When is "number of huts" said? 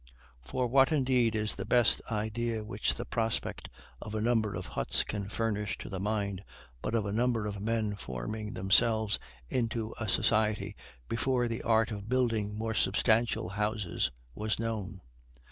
4.19-5.03